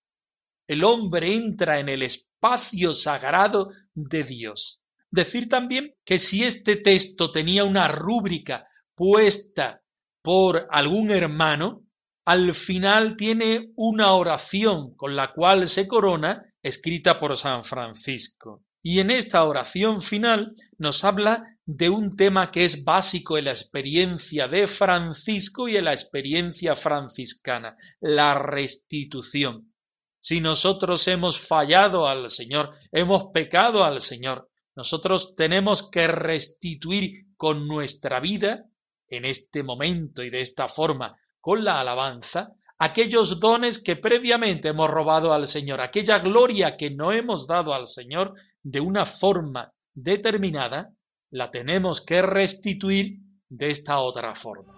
El 0.67 0.83
hombre 0.83 1.33
entra 1.33 1.79
en 1.79 1.88
el 1.88 2.03
espacio 2.03 2.93
sagrado 2.93 3.69
de 3.93 4.25
Dios. 4.25 4.81
Decir 5.09 5.47
también 5.47 5.95
que 6.03 6.19
si 6.19 6.43
este 6.43 6.75
texto 6.75 7.31
tenía 7.31 7.63
una 7.63 7.88
rúbrica 7.88 8.67
puesta 8.95 9.81
por 10.21 10.67
algún 10.71 11.11
hermano, 11.11 11.83
al 12.25 12.53
final 12.53 13.15
tiene 13.15 13.71
una 13.75 14.13
oración 14.13 14.95
con 14.95 15.15
la 15.15 15.33
cual 15.33 15.67
se 15.67 15.88
corona, 15.88 16.45
escrita 16.61 17.19
por 17.19 17.35
San 17.38 17.63
Francisco. 17.63 18.63
Y 18.81 18.99
en 18.99 19.11
esta 19.11 19.43
oración 19.43 19.99
final 19.99 20.53
nos 20.77 21.03
habla 21.03 21.57
de 21.65 21.89
un 21.89 22.15
tema 22.15 22.49
que 22.51 22.65
es 22.65 22.83
básico 22.83 23.38
en 23.38 23.45
la 23.45 23.51
experiencia 23.51 24.47
de 24.47 24.67
Francisco 24.67 25.67
y 25.67 25.77
en 25.77 25.85
la 25.85 25.93
experiencia 25.93 26.75
franciscana, 26.75 27.75
la 27.99 28.33
restitución. 28.35 29.73
Si 30.21 30.41
nosotros 30.41 31.07
hemos 31.07 31.39
fallado 31.39 32.07
al 32.07 32.29
Señor, 32.29 32.71
hemos 32.91 33.25
pecado 33.33 33.83
al 33.83 34.01
Señor, 34.01 34.49
nosotros 34.75 35.35
tenemos 35.35 35.89
que 35.89 36.07
restituir 36.07 37.27
con 37.38 37.67
nuestra 37.67 38.19
vida 38.19 38.68
en 39.09 39.25
este 39.25 39.63
momento 39.63 40.23
y 40.23 40.29
de 40.29 40.41
esta 40.41 40.67
forma 40.67 41.15
con 41.41 41.63
la 41.63 41.79
alabanza 41.79 42.53
aquellos 42.79 43.39
dones 43.39 43.83
que 43.83 43.97
previamente 43.97 44.69
hemos 44.69 44.89
robado 44.89 45.33
al 45.33 45.47
Señor, 45.47 45.81
aquella 45.81 46.19
gloria 46.19 46.77
que 46.77 46.89
no 46.89 47.11
hemos 47.11 47.45
dado 47.45 47.73
al 47.73 47.85
Señor 47.87 48.33
de 48.63 48.79
una 48.79 49.05
forma 49.05 49.71
determinada, 49.93 50.93
la 51.31 51.51
tenemos 51.51 52.01
que 52.01 52.21
restituir 52.21 53.19
de 53.49 53.69
esta 53.69 53.99
otra 53.99 54.33
forma. 54.33 54.75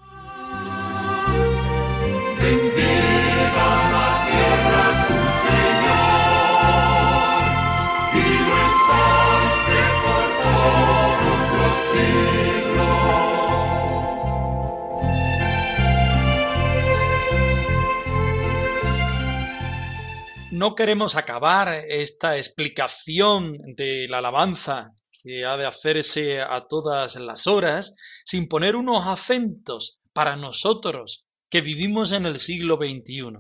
No 20.62 20.76
queremos 20.76 21.16
acabar 21.16 21.70
esta 21.90 22.38
explicación 22.38 23.58
de 23.76 24.06
la 24.08 24.20
alabanza 24.20 24.94
que 25.24 25.44
ha 25.44 25.58
de 25.58 25.66
hacerse 25.66 26.40
a 26.40 26.68
todas 26.68 27.16
las 27.16 27.48
horas 27.48 27.98
sin 28.24 28.48
poner 28.48 28.76
unos 28.76 29.08
acentos 29.08 30.00
para 30.14 30.36
nosotros 30.36 31.26
que 31.50 31.62
vivimos 31.62 32.12
en 32.12 32.28
el 32.28 32.40
siglo 32.40 32.76
XXI. 32.76 33.40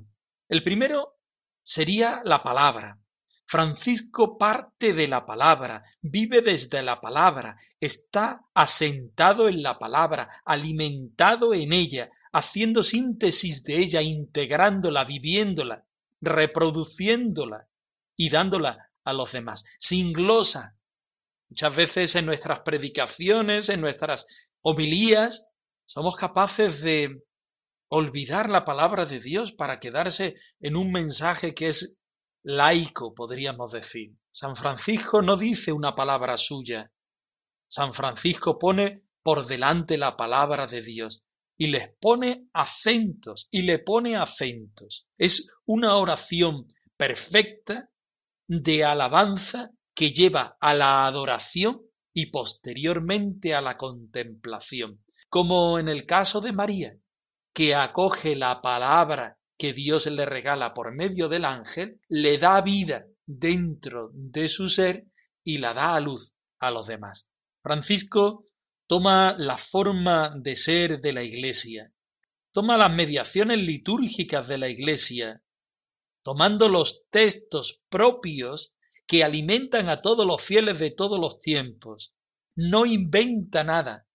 El 0.49 0.63
primero 0.63 1.19
sería 1.61 2.21
la 2.25 2.41
palabra. 2.41 2.99
Francisco 3.45 4.39
parte 4.39 4.93
de 4.93 5.07
la 5.07 5.23
palabra, 5.23 5.83
vive 6.01 6.41
desde 6.41 6.81
la 6.81 6.99
palabra, 7.01 7.55
está 7.79 8.47
asentado 8.55 9.47
en 9.47 9.61
la 9.61 9.77
palabra, 9.77 10.27
alimentado 10.43 11.53
en 11.53 11.71
ella, 11.71 12.09
haciendo 12.33 12.81
síntesis 12.81 13.63
de 13.63 13.77
ella, 13.77 14.01
integrándola, 14.01 15.03
viviéndola 15.03 15.85
reproduciéndola 16.21 17.67
y 18.15 18.29
dándola 18.29 18.91
a 19.03 19.13
los 19.13 19.31
demás, 19.31 19.65
sin 19.79 20.13
glosa, 20.13 20.77
Muchas 21.51 21.75
veces 21.75 22.15
en 22.15 22.25
nuestras 22.25 22.61
predicaciones, 22.61 23.67
en 23.67 23.81
nuestras 23.81 24.25
homilías, 24.61 25.51
somos 25.83 26.15
capaces 26.15 26.81
de 26.81 27.25
olvidar 27.89 28.49
la 28.49 28.63
palabra 28.63 29.05
de 29.05 29.19
Dios 29.19 29.51
para 29.51 29.77
quedarse 29.77 30.37
en 30.61 30.77
un 30.77 30.93
mensaje 30.93 31.53
que 31.53 31.67
es 31.67 31.99
laico, 32.41 33.13
podríamos 33.13 33.73
decir. 33.73 34.15
San 34.31 34.55
Francisco 34.55 35.21
no 35.21 35.35
dice 35.35 35.73
una 35.73 35.93
palabra 35.93 36.37
suya. 36.37 36.89
San 37.67 37.93
Francisco 37.93 38.57
pone 38.57 39.03
por 39.21 39.45
delante 39.45 39.97
la 39.97 40.15
palabra 40.15 40.67
de 40.67 40.81
Dios 40.81 41.25
y 41.61 41.67
les 41.67 41.89
pone 41.89 42.47
acentos 42.53 43.47
y 43.51 43.61
le 43.61 43.77
pone 43.77 44.15
acentos. 44.15 45.07
Es 45.15 45.47
una 45.67 45.95
oración 45.97 46.65
perfecta 46.97 47.91
de 48.47 48.83
alabanza 48.83 49.69
que 49.93 50.11
lleva 50.11 50.57
a 50.59 50.73
la 50.73 51.05
adoración 51.05 51.83
y 52.15 52.31
posteriormente 52.31 53.53
a 53.53 53.61
la 53.61 53.77
contemplación, 53.77 55.03
como 55.29 55.77
en 55.77 55.87
el 55.87 56.07
caso 56.07 56.41
de 56.41 56.51
María, 56.51 56.97
que 57.53 57.75
acoge 57.75 58.35
la 58.35 58.59
palabra 58.63 59.37
que 59.55 59.71
Dios 59.71 60.07
le 60.07 60.25
regala 60.25 60.73
por 60.73 60.95
medio 60.95 61.29
del 61.29 61.45
ángel, 61.45 62.01
le 62.09 62.39
da 62.39 62.59
vida 62.61 63.05
dentro 63.27 64.09
de 64.13 64.49
su 64.49 64.67
ser 64.67 65.05
y 65.43 65.59
la 65.59 65.75
da 65.75 65.93
a 65.93 65.99
luz 65.99 66.33
a 66.59 66.71
los 66.71 66.87
demás. 66.87 67.29
Francisco 67.61 68.47
toma 68.91 69.35
la 69.37 69.57
forma 69.57 70.33
de 70.35 70.53
ser 70.53 70.99
de 70.99 71.13
la 71.13 71.23
Iglesia, 71.23 71.93
toma 72.51 72.75
las 72.75 72.91
mediaciones 72.91 73.59
litúrgicas 73.59 74.49
de 74.49 74.57
la 74.57 74.67
Iglesia, 74.67 75.41
tomando 76.21 76.67
los 76.67 77.07
textos 77.09 77.85
propios 77.87 78.73
que 79.07 79.23
alimentan 79.23 79.87
a 79.87 80.01
todos 80.01 80.27
los 80.27 80.41
fieles 80.41 80.77
de 80.79 80.91
todos 80.91 81.21
los 81.21 81.39
tiempos. 81.39 82.13
No 82.53 82.85
inventa 82.85 83.63
nada, 83.63 84.07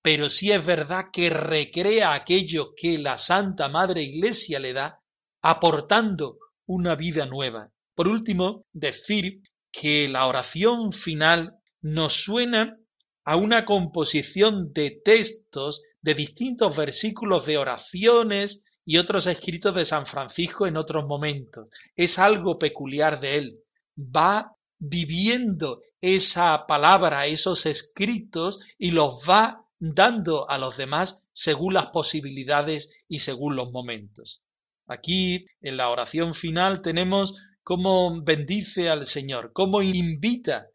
pero 0.00 0.30
sí 0.30 0.50
es 0.50 0.64
verdad 0.64 1.10
que 1.12 1.28
recrea 1.28 2.14
aquello 2.14 2.72
que 2.74 2.96
la 2.96 3.18
Santa 3.18 3.68
Madre 3.68 4.02
Iglesia 4.02 4.58
le 4.60 4.72
da, 4.72 5.02
aportando 5.42 6.38
una 6.64 6.96
vida 6.96 7.26
nueva. 7.26 7.70
Por 7.94 8.08
último, 8.08 8.64
decir 8.72 9.42
que 9.70 10.08
la 10.08 10.26
oración 10.26 10.90
final 10.90 11.58
nos 11.82 12.14
suena 12.14 12.78
a 13.24 13.36
una 13.36 13.64
composición 13.64 14.72
de 14.72 15.00
textos 15.04 15.82
de 16.00 16.14
distintos 16.14 16.76
versículos 16.76 17.46
de 17.46 17.58
oraciones 17.58 18.64
y 18.84 18.98
otros 18.98 19.26
escritos 19.26 19.74
de 19.74 19.84
San 19.84 20.06
Francisco 20.06 20.66
en 20.66 20.76
otros 20.76 21.06
momentos. 21.06 21.68
Es 21.94 22.18
algo 22.18 22.58
peculiar 22.58 23.20
de 23.20 23.36
él. 23.36 23.60
Va 23.98 24.56
viviendo 24.78 25.82
esa 26.00 26.66
palabra, 26.66 27.26
esos 27.26 27.66
escritos 27.66 28.58
y 28.78 28.90
los 28.90 29.22
va 29.28 29.64
dando 29.78 30.48
a 30.50 30.58
los 30.58 30.76
demás 30.76 31.24
según 31.32 31.74
las 31.74 31.86
posibilidades 31.88 33.04
y 33.08 33.20
según 33.20 33.54
los 33.54 33.70
momentos. 33.70 34.42
Aquí 34.86 35.46
en 35.60 35.76
la 35.76 35.88
oración 35.88 36.34
final 36.34 36.82
tenemos 36.82 37.36
cómo 37.62 38.22
bendice 38.22 38.90
al 38.90 39.06
Señor, 39.06 39.52
cómo 39.52 39.82
invita 39.82 40.66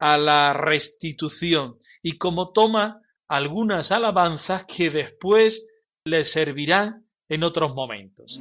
a 0.00 0.18
la 0.18 0.52
restitución 0.52 1.76
y 2.02 2.18
cómo 2.18 2.52
toma 2.52 3.02
algunas 3.28 3.92
alabanzas 3.92 4.64
que 4.66 4.90
después 4.90 5.68
le 6.04 6.24
servirán 6.24 7.06
en 7.28 7.44
otros 7.44 7.74
momentos. 7.74 8.40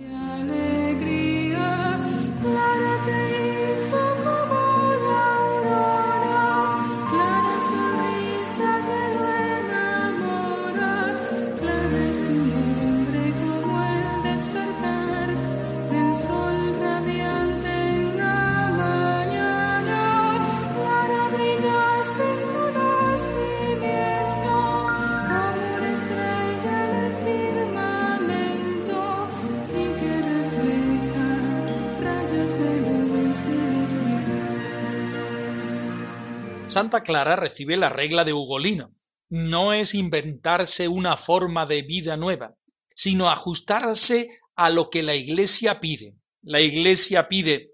Santa 36.69 37.01
Clara 37.01 37.35
recibe 37.35 37.77
la 37.77 37.89
regla 37.89 38.23
de 38.23 38.33
Ugolino. 38.33 38.93
No 39.27 39.73
es 39.73 39.95
inventarse 39.95 40.87
una 40.87 41.17
forma 41.17 41.65
de 41.65 41.81
vida 41.81 42.15
nueva, 42.15 42.53
sino 42.93 43.31
ajustarse 43.31 44.29
a 44.55 44.69
lo 44.69 44.91
que 44.91 45.01
la 45.01 45.15
Iglesia 45.15 45.79
pide. 45.79 46.15
La 46.43 46.61
Iglesia 46.61 47.27
pide 47.27 47.71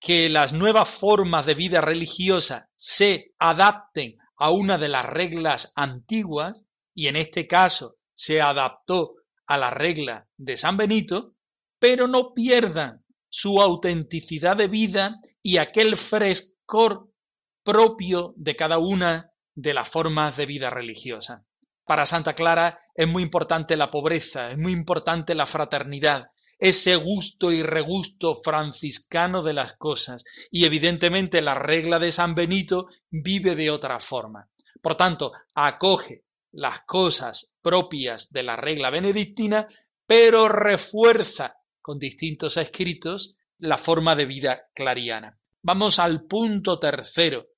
que 0.00 0.30
las 0.30 0.54
nuevas 0.54 0.88
formas 0.88 1.44
de 1.44 1.54
vida 1.54 1.82
religiosa 1.82 2.70
se 2.76 3.34
adapten 3.38 4.16
a 4.38 4.50
una 4.50 4.78
de 4.78 4.88
las 4.88 5.04
reglas 5.04 5.74
antiguas, 5.76 6.64
y 6.94 7.08
en 7.08 7.16
este 7.16 7.46
caso 7.46 7.96
se 8.14 8.40
adaptó 8.40 9.16
a 9.46 9.58
la 9.58 9.70
regla 9.70 10.26
de 10.38 10.56
San 10.56 10.78
Benito, 10.78 11.34
pero 11.78 12.08
no 12.08 12.32
pierdan 12.32 13.04
su 13.28 13.60
autenticidad 13.60 14.56
de 14.56 14.68
vida 14.68 15.20
y 15.42 15.58
aquel 15.58 15.96
frescor 15.96 17.09
propio 17.62 18.34
de 18.36 18.56
cada 18.56 18.78
una 18.78 19.30
de 19.54 19.74
las 19.74 19.88
formas 19.88 20.36
de 20.36 20.46
vida 20.46 20.70
religiosa. 20.70 21.44
Para 21.84 22.06
Santa 22.06 22.34
Clara 22.34 22.78
es 22.94 23.08
muy 23.08 23.22
importante 23.22 23.76
la 23.76 23.90
pobreza, 23.90 24.52
es 24.52 24.58
muy 24.58 24.72
importante 24.72 25.34
la 25.34 25.46
fraternidad, 25.46 26.30
ese 26.58 26.94
gusto 26.96 27.50
y 27.50 27.62
regusto 27.62 28.36
franciscano 28.36 29.42
de 29.42 29.54
las 29.54 29.76
cosas, 29.76 30.24
y 30.50 30.66
evidentemente 30.66 31.40
la 31.40 31.54
regla 31.54 31.98
de 31.98 32.12
San 32.12 32.34
Benito 32.34 32.86
vive 33.10 33.56
de 33.56 33.70
otra 33.70 33.98
forma. 33.98 34.48
Por 34.80 34.94
tanto, 34.94 35.32
acoge 35.54 36.24
las 36.52 36.80
cosas 36.82 37.56
propias 37.62 38.30
de 38.30 38.42
la 38.42 38.56
regla 38.56 38.90
benedictina, 38.90 39.66
pero 40.06 40.48
refuerza 40.48 41.56
con 41.80 41.98
distintos 41.98 42.56
escritos 42.56 43.36
la 43.58 43.78
forma 43.78 44.16
de 44.16 44.26
vida 44.26 44.68
clariana. 44.74 45.38
Vamos 45.62 45.98
al 45.98 46.24
punto 46.24 46.78
tercero, 46.78 47.48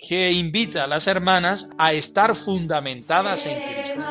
que 0.00 0.32
invita 0.32 0.84
a 0.84 0.86
las 0.86 1.06
hermanas 1.06 1.70
a 1.78 1.92
estar 1.92 2.34
fundamentadas 2.34 3.46
en 3.46 3.62
Cristo. 3.62 4.06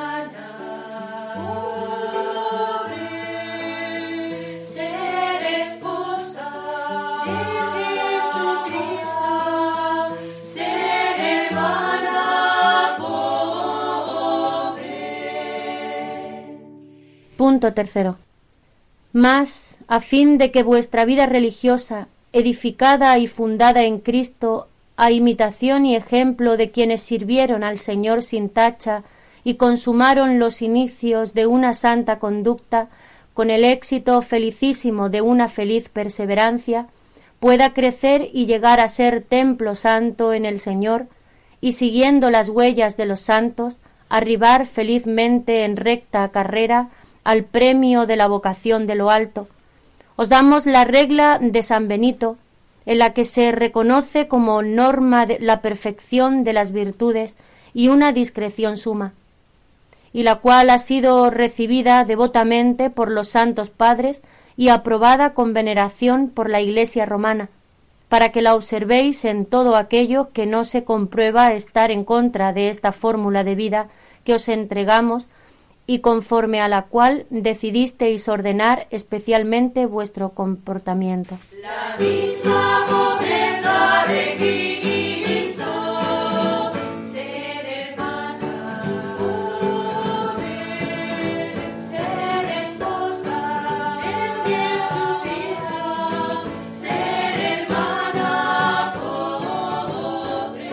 Punto 17.36 17.74
tercero. 17.74 18.18
Mas, 19.12 19.80
a 19.88 20.00
fin 20.00 20.38
de 20.38 20.52
que 20.52 20.62
vuestra 20.62 21.04
vida 21.04 21.26
religiosa, 21.26 22.08
edificada 22.32 23.18
y 23.18 23.28
fundada 23.28 23.84
en 23.84 24.00
Cristo, 24.00 24.69
a 25.00 25.12
imitación 25.12 25.86
y 25.86 25.96
ejemplo 25.96 26.58
de 26.58 26.72
quienes 26.72 27.02
sirvieron 27.02 27.64
al 27.64 27.78
Señor 27.78 28.22
sin 28.22 28.50
tacha 28.50 29.04
y 29.46 29.56
consumaron 29.56 30.40
los 30.40 30.62
inicios 30.62 31.34
de 31.34 31.48
una 31.48 31.74
santa 31.74 32.20
conducta, 32.20 32.90
con 33.34 33.50
el 33.50 33.64
éxito 33.64 34.22
felicísimo 34.22 35.08
de 35.08 35.22
una 35.22 35.48
feliz 35.48 35.88
perseverancia, 35.88 36.88
pueda 37.40 37.74
crecer 37.74 38.28
y 38.34 38.46
llegar 38.46 38.82
a 38.82 38.90
ser 38.90 39.24
templo 39.24 39.74
santo 39.74 40.34
en 40.34 40.44
el 40.44 40.60
Señor, 40.60 41.08
y 41.62 41.72
siguiendo 41.72 42.30
las 42.30 42.50
huellas 42.50 42.98
de 42.98 43.06
los 43.06 43.22
santos, 43.22 43.80
arribar 44.10 44.66
felizmente 44.66 45.64
en 45.64 45.78
recta 45.78 46.28
carrera 46.28 46.90
al 47.24 47.46
premio 47.46 48.06
de 48.06 48.18
la 48.18 48.28
vocación 48.28 48.86
de 48.86 48.96
lo 48.96 49.12
alto. 49.12 49.48
Os 50.18 50.28
damos 50.28 50.66
la 50.66 50.84
regla 50.84 51.40
de 51.42 51.64
San 51.64 51.88
Benito, 51.88 52.36
en 52.86 52.98
la 53.00 53.14
que 53.14 53.26
se 53.26 53.52
reconoce 53.52 54.28
como 54.28 54.62
norma 54.62 55.26
de 55.26 55.40
la 55.40 55.62
perfección 55.62 56.44
de 56.44 56.54
las 56.54 56.72
virtudes 56.72 57.38
y 57.74 57.90
una 57.90 58.12
discreción 58.12 58.78
suma, 58.78 59.14
y 60.14 60.24
la 60.24 60.36
cual 60.36 60.70
ha 60.70 60.78
sido 60.78 61.30
recibida 61.30 62.04
devotamente 62.04 62.90
por 62.90 63.12
los 63.12 63.30
santos 63.30 63.70
padres 63.70 64.24
y 64.58 64.70
aprobada 64.70 65.34
con 65.34 65.54
veneración 65.54 66.30
por 66.30 66.50
la 66.50 66.62
Iglesia 66.62 67.06
romana, 67.06 67.50
para 68.10 68.32
que 68.32 68.42
la 68.42 68.56
observéis 68.56 69.24
en 69.24 69.46
todo 69.46 69.76
aquello 69.76 70.30
que 70.34 70.46
no 70.48 70.64
se 70.64 70.84
comprueba 70.84 71.54
estar 71.54 71.92
en 71.92 72.04
contra 72.04 72.54
de 72.54 72.70
esta 72.70 72.92
fórmula 72.92 73.44
de 73.44 73.56
vida 73.56 73.88
que 74.24 74.34
os 74.34 74.50
entregamos 74.50 75.28
y 75.92 76.02
conforme 76.02 76.62
a 76.62 76.68
la 76.68 76.84
cual 76.84 77.26
decidisteis 77.32 78.28
ordenar 78.28 78.86
especialmente 78.92 79.88
vuestro 79.88 80.36
comportamiento. 80.36 81.40
La 81.64 81.98
misma 81.98 82.86
voluntad 82.88 84.08
de 84.08 84.36
Cristo, 84.38 85.64
ser 87.12 87.66
hermana 87.66 88.84
pobre, 89.18 90.46
ser 91.90 92.46
esposa 92.68 93.40
de 94.06 94.20
Jesucristo, 94.46 95.82
ser 96.80 97.34
hermana 97.66 98.94
pobre. 100.54 100.70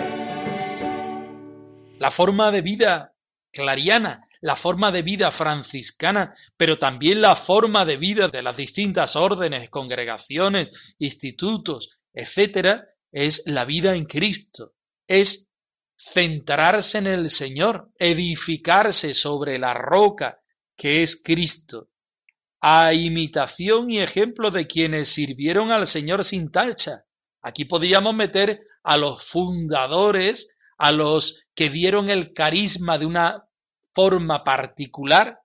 La 1.98 2.10
forma 2.10 2.50
de 2.50 2.60
vida, 2.60 3.14
Clariana 3.50 4.25
la 4.46 4.54
forma 4.54 4.92
de 4.92 5.02
vida 5.02 5.32
franciscana, 5.32 6.32
pero 6.56 6.78
también 6.78 7.20
la 7.20 7.34
forma 7.34 7.84
de 7.84 7.96
vida 7.96 8.28
de 8.28 8.42
las 8.42 8.56
distintas 8.56 9.16
órdenes, 9.16 9.70
congregaciones, 9.70 10.70
institutos, 11.00 11.98
etcétera, 12.14 12.86
es 13.10 13.42
la 13.46 13.64
vida 13.64 13.96
en 13.96 14.04
Cristo, 14.04 14.74
es 15.08 15.50
centrarse 15.98 16.98
en 16.98 17.08
el 17.08 17.28
Señor, 17.28 17.90
edificarse 17.98 19.14
sobre 19.14 19.58
la 19.58 19.74
roca 19.74 20.40
que 20.76 21.02
es 21.02 21.20
Cristo, 21.24 21.90
a 22.60 22.94
imitación 22.94 23.90
y 23.90 23.98
ejemplo 23.98 24.52
de 24.52 24.68
quienes 24.68 25.08
sirvieron 25.08 25.72
al 25.72 25.88
Señor 25.88 26.24
sin 26.24 26.52
tacha. 26.52 27.04
Aquí 27.42 27.64
podríamos 27.64 28.14
meter 28.14 28.60
a 28.84 28.96
los 28.96 29.24
fundadores, 29.24 30.56
a 30.78 30.92
los 30.92 31.46
que 31.52 31.68
dieron 31.68 32.10
el 32.10 32.32
carisma 32.32 32.96
de 32.96 33.06
una 33.06 33.45
forma 33.96 34.44
particular 34.44 35.40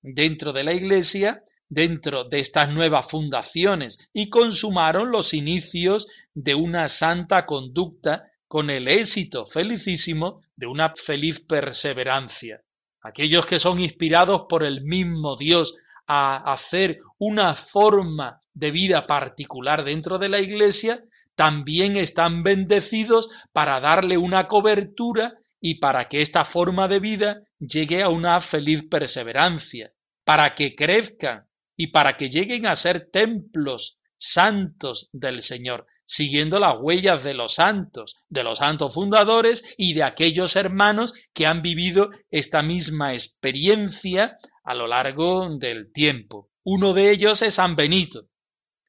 dentro 0.00 0.52
de 0.52 0.62
la 0.62 0.72
Iglesia, 0.72 1.42
dentro 1.68 2.22
de 2.22 2.38
estas 2.38 2.70
nuevas 2.70 3.10
fundaciones, 3.10 4.08
y 4.12 4.30
consumaron 4.30 5.10
los 5.10 5.34
inicios 5.34 6.06
de 6.32 6.54
una 6.54 6.88
santa 6.88 7.44
conducta 7.46 8.30
con 8.46 8.70
el 8.70 8.86
éxito 8.86 9.44
felicísimo 9.44 10.40
de 10.54 10.68
una 10.68 10.94
feliz 10.94 11.40
perseverancia. 11.40 12.62
Aquellos 13.02 13.44
que 13.44 13.58
son 13.58 13.80
inspirados 13.80 14.42
por 14.48 14.62
el 14.62 14.82
mismo 14.82 15.34
Dios 15.36 15.76
a 16.06 16.52
hacer 16.52 17.00
una 17.18 17.56
forma 17.56 18.40
de 18.54 18.70
vida 18.70 19.04
particular 19.08 19.84
dentro 19.84 20.18
de 20.18 20.28
la 20.28 20.38
Iglesia, 20.38 21.02
también 21.34 21.96
están 21.96 22.44
bendecidos 22.44 23.30
para 23.52 23.80
darle 23.80 24.16
una 24.16 24.46
cobertura 24.46 25.34
y 25.60 25.76
para 25.76 26.08
que 26.08 26.22
esta 26.22 26.44
forma 26.44 26.88
de 26.88 27.00
vida 27.00 27.42
llegue 27.58 28.02
a 28.02 28.08
una 28.08 28.40
feliz 28.40 28.84
perseverancia, 28.88 29.92
para 30.24 30.54
que 30.54 30.74
crezcan 30.74 31.46
y 31.76 31.88
para 31.88 32.16
que 32.16 32.30
lleguen 32.30 32.66
a 32.66 32.76
ser 32.76 33.10
templos 33.10 33.98
santos 34.16 35.08
del 35.12 35.42
Señor, 35.42 35.86
siguiendo 36.04 36.58
las 36.58 36.76
huellas 36.80 37.24
de 37.24 37.34
los 37.34 37.54
santos, 37.54 38.16
de 38.28 38.44
los 38.44 38.58
santos 38.58 38.94
fundadores 38.94 39.74
y 39.76 39.94
de 39.94 40.04
aquellos 40.04 40.56
hermanos 40.56 41.14
que 41.34 41.46
han 41.46 41.62
vivido 41.62 42.10
esta 42.30 42.62
misma 42.62 43.12
experiencia 43.12 44.38
a 44.64 44.74
lo 44.74 44.86
largo 44.86 45.56
del 45.58 45.92
tiempo. 45.92 46.50
Uno 46.64 46.94
de 46.94 47.10
ellos 47.10 47.42
es 47.42 47.54
San 47.54 47.76
Benito. 47.76 48.28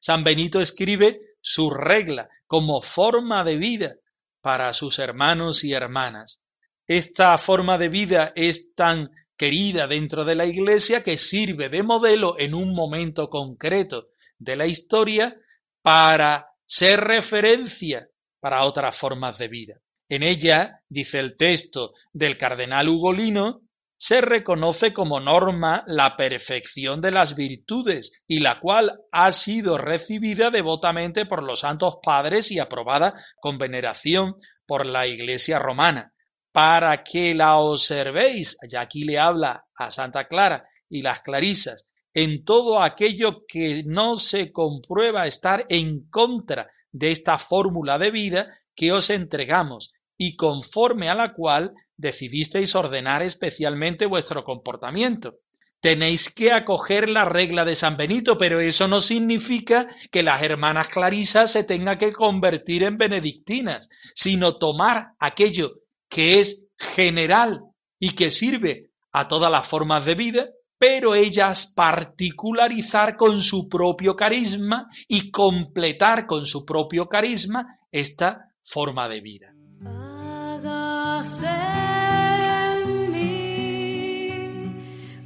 San 0.00 0.24
Benito 0.24 0.60
escribe 0.60 1.20
su 1.40 1.70
regla 1.70 2.28
como 2.46 2.82
forma 2.82 3.44
de 3.44 3.56
vida 3.58 3.96
para 4.40 4.72
sus 4.72 4.98
hermanos 4.98 5.64
y 5.64 5.72
hermanas. 5.72 6.44
Esta 6.88 7.36
forma 7.36 7.76
de 7.76 7.90
vida 7.90 8.32
es 8.34 8.74
tan 8.74 9.10
querida 9.36 9.86
dentro 9.86 10.24
de 10.24 10.34
la 10.34 10.46
Iglesia 10.46 11.02
que 11.02 11.18
sirve 11.18 11.68
de 11.68 11.82
modelo 11.82 12.36
en 12.38 12.54
un 12.54 12.74
momento 12.74 13.28
concreto 13.28 14.08
de 14.38 14.56
la 14.56 14.66
historia 14.66 15.36
para 15.82 16.48
ser 16.64 17.00
referencia 17.00 18.08
para 18.40 18.64
otras 18.64 18.96
formas 18.96 19.36
de 19.36 19.48
vida. 19.48 19.74
En 20.08 20.22
ella, 20.22 20.82
dice 20.88 21.18
el 21.18 21.36
texto 21.36 21.92
del 22.14 22.38
cardenal 22.38 22.88
Ugolino, 22.88 23.68
se 23.98 24.22
reconoce 24.22 24.94
como 24.94 25.20
norma 25.20 25.84
la 25.86 26.16
perfección 26.16 27.02
de 27.02 27.10
las 27.10 27.36
virtudes 27.36 28.22
y 28.26 28.38
la 28.38 28.60
cual 28.60 28.98
ha 29.12 29.30
sido 29.32 29.76
recibida 29.76 30.50
devotamente 30.50 31.26
por 31.26 31.42
los 31.42 31.60
santos 31.60 31.98
padres 32.02 32.50
y 32.50 32.60
aprobada 32.60 33.22
con 33.40 33.58
veneración 33.58 34.36
por 34.66 34.86
la 34.86 35.06
Iglesia 35.06 35.58
romana, 35.58 36.14
para 36.58 37.04
que 37.04 37.36
la 37.36 37.58
observéis, 37.58 38.56
ya 38.68 38.80
aquí 38.80 39.04
le 39.04 39.16
habla 39.16 39.64
a 39.76 39.92
Santa 39.92 40.26
Clara 40.26 40.68
y 40.90 41.02
las 41.02 41.20
clarisas, 41.20 41.88
en 42.12 42.44
todo 42.44 42.82
aquello 42.82 43.44
que 43.46 43.84
no 43.86 44.16
se 44.16 44.50
comprueba 44.50 45.28
estar 45.28 45.66
en 45.68 46.08
contra 46.10 46.68
de 46.90 47.12
esta 47.12 47.38
fórmula 47.38 47.96
de 47.96 48.10
vida 48.10 48.58
que 48.74 48.90
os 48.90 49.08
entregamos 49.10 49.92
y 50.16 50.34
conforme 50.34 51.08
a 51.08 51.14
la 51.14 51.32
cual 51.32 51.74
decidisteis 51.96 52.74
ordenar 52.74 53.22
especialmente 53.22 54.06
vuestro 54.06 54.42
comportamiento. 54.42 55.36
Tenéis 55.80 56.28
que 56.28 56.50
acoger 56.50 57.08
la 57.08 57.24
regla 57.24 57.64
de 57.64 57.76
San 57.76 57.96
Benito, 57.96 58.36
pero 58.36 58.58
eso 58.58 58.88
no 58.88 59.00
significa 59.00 59.86
que 60.10 60.24
las 60.24 60.42
hermanas 60.42 60.88
clarisas 60.88 61.52
se 61.52 61.62
tengan 61.62 61.98
que 61.98 62.12
convertir 62.12 62.82
en 62.82 62.98
benedictinas, 62.98 63.88
sino 64.16 64.56
tomar 64.56 65.12
aquello 65.20 65.82
que 66.08 66.38
es 66.38 66.66
general 66.76 67.62
y 67.98 68.10
que 68.10 68.30
sirve 68.30 68.90
a 69.12 69.28
todas 69.28 69.50
las 69.50 69.66
formas 69.66 70.04
de 70.04 70.14
vida, 70.14 70.48
pero 70.78 71.14
ellas 71.14 71.72
particularizar 71.74 73.16
con 73.16 73.40
su 73.40 73.68
propio 73.68 74.14
carisma 74.14 74.88
y 75.08 75.30
completar 75.30 76.26
con 76.26 76.46
su 76.46 76.64
propio 76.64 77.08
carisma 77.08 77.78
esta 77.90 78.52
forma 78.62 79.08
de 79.08 79.20
vida. 79.20 79.52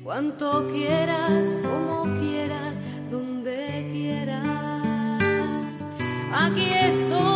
Cuanto 0.02 0.68
quieras, 0.70 1.46
como 1.62 2.02
quieras, 2.20 2.76
donde 3.10 3.88
quieras. 3.92 5.22
Aquí 6.34 6.68
estoy 6.70 7.31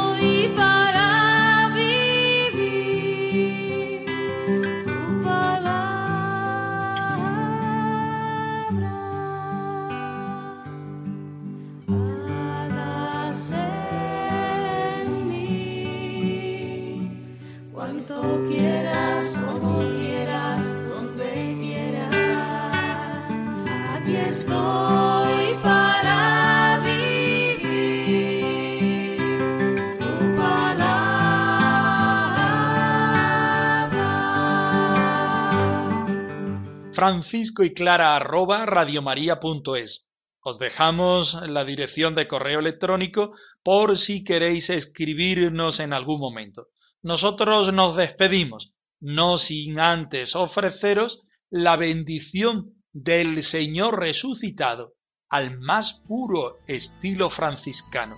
francisco 36.97 37.63
y 37.63 37.75
clara 37.75 38.17
arroba 38.17 38.65
radiomaria.es. 38.65 40.09
Os 40.41 40.59
dejamos 40.59 41.35
la 41.47 41.67
dirección 41.67 42.15
de 42.15 42.27
correo 42.27 42.59
electrónico 42.59 43.35
por 43.63 43.99
si 43.99 44.25
queréis 44.25 44.71
escribirnos 44.71 45.79
en 45.81 45.93
algún 45.93 46.19
momento. 46.19 46.69
Nosotros 47.03 47.75
nos 47.75 47.97
despedimos, 47.97 48.73
no 48.99 49.37
sin 49.37 49.79
antes 49.79 50.35
ofreceros 50.35 51.25
la 51.51 51.77
bendición 51.77 52.83
del 52.95 53.43
Señor 53.43 54.01
resucitado 54.01 54.95
al 55.29 55.59
más 55.59 56.01
puro 56.09 56.61
estilo 56.67 57.29
franciscano. 57.29 58.17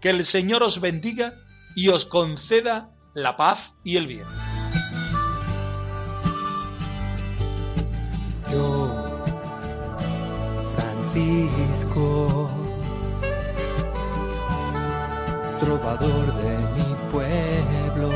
Que 0.00 0.10
el 0.10 0.24
Señor 0.24 0.64
os 0.64 0.80
bendiga 0.80 1.34
y 1.76 1.90
os 1.90 2.04
conceda 2.04 2.92
la 3.14 3.36
paz 3.36 3.78
y 3.84 3.96
el 3.96 4.08
bien. 4.08 4.47
Yo, 8.52 8.88
Francisco, 10.74 12.48
trovador 15.60 16.26
de 16.34 16.58
mi 16.76 16.94
pueblo, 17.12 18.10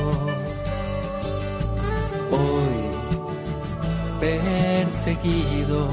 hoy 2.31 2.83
perseguido 4.21 5.89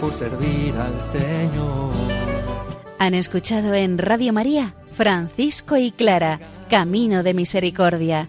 por 0.00 0.12
servir 0.12 0.74
al 0.76 1.00
Señor. 1.02 1.90
Han 2.98 3.14
escuchado 3.14 3.74
en 3.74 3.98
Radio 3.98 4.32
María 4.32 4.74
Francisco 5.00 5.78
y 5.78 5.92
Clara, 5.92 6.38
Camino 6.68 7.22
de 7.22 7.32
Misericordia, 7.32 8.28